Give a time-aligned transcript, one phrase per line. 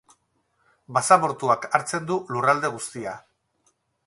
[0.97, 3.15] Basamortuak hartzen du lurralde guztia.